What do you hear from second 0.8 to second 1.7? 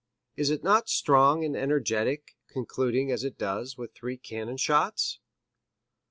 strong and